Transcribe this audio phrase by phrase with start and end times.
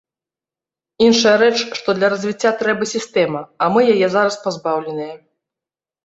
[1.07, 5.13] Іншая рэч, што для развіцця трэба сістэма, а мы яе зараз пазбаўленыя.